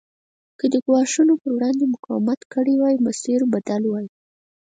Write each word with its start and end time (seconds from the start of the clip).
که 0.59 0.65
دې 0.71 0.79
ګواښونو 0.85 1.33
پر 1.41 1.51
وړاندې 1.55 1.91
مقاومت 1.95 2.39
کړی 2.53 2.73
وای 2.77 2.95
مسیر 3.07 3.39
بدل 3.53 3.81
وای. 3.87 4.07